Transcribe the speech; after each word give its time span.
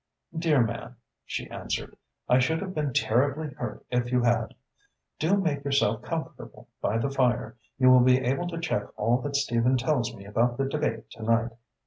"Dear 0.35 0.63
man," 0.63 0.95
she 1.25 1.47
answered, 1.51 1.95
"I 2.27 2.39
should 2.39 2.59
have 2.61 2.73
been 2.73 2.91
terribly 2.91 3.49
hurt 3.53 3.85
if 3.91 4.11
you 4.11 4.23
had. 4.23 4.55
Do 5.19 5.37
make 5.37 5.63
yourself 5.63 6.01
comfortable 6.01 6.67
by 6.81 6.97
the 6.97 7.11
fire. 7.11 7.55
You 7.77 7.91
will 7.91 7.99
be 7.99 8.17
able 8.17 8.47
to 8.47 8.59
check 8.59 8.87
all 8.97 9.21
that 9.21 9.35
Stephen 9.35 9.77
tells 9.77 10.15
me 10.15 10.25
about 10.25 10.57
the 10.57 10.65
debate 10.67 11.11
to 11.11 11.21
night. 11.21 11.51